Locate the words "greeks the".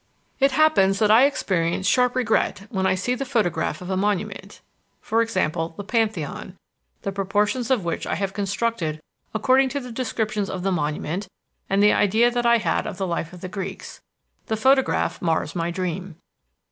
13.47-14.57